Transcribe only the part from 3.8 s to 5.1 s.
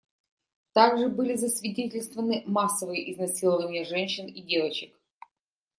женщин и девочек.